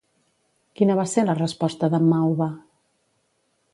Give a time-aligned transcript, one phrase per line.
[0.79, 2.49] Quina va ser la resposta d'en Mauva?